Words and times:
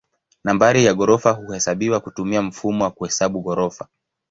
Nambari 0.43 0.85
ya 0.85 0.93
ghorofa 0.93 1.31
huhesabiwa 1.31 1.99
kutumia 1.99 2.41
mfumo 2.41 2.83
wa 2.83 2.91
kuhesabu 2.91 3.41
ghorofa. 3.41 3.87